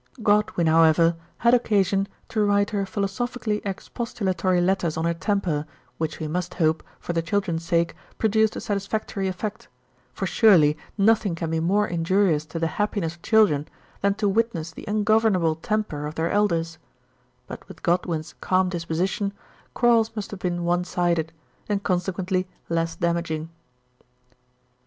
Godwin, 0.23 0.65
however, 0.65 1.15
had 1.37 1.53
occasion 1.53 2.07
to 2.29 2.43
write 2.43 2.71
her 2.71 2.87
philosophically 2.87 3.61
expostulatory 3.63 4.59
letters 4.59 4.97
on 4.97 5.05
her 5.05 5.13
temper, 5.13 5.67
which 5.99 6.17
we 6.19 6.27
must 6.27 6.55
hope, 6.55 6.81
for 6.99 7.13
the 7.13 7.21
children's 7.21 7.63
sake, 7.63 7.93
produced 8.17 8.55
a 8.55 8.61
satisfactory 8.61 9.27
effect; 9.27 9.67
for 10.11 10.25
surely 10.25 10.75
nothing 10.97 11.35
can 11.35 11.51
be 11.51 11.59
more 11.59 11.85
injurious 11.87 12.47
to 12.47 12.57
the 12.57 12.65
happiness 12.81 13.13
of 13.13 13.21
children 13.21 13.67
than 14.01 14.15
to 14.15 14.27
witness 14.27 14.71
the 14.71 14.85
ungovernable 14.87 15.53
temper 15.53 16.07
of 16.07 16.15
their 16.15 16.31
elders; 16.31 16.79
but 17.45 17.67
with 17.67 17.83
Godwin's 17.83 18.33
calm 18.41 18.69
disposition, 18.69 19.31
quarrels 19.75 20.15
must 20.15 20.31
have 20.31 20.39
been 20.39 20.63
one 20.63 20.83
sided, 20.83 21.31
and 21.69 21.83
consequently 21.83 22.47
less 22.69 22.95
damaging. 22.95 23.51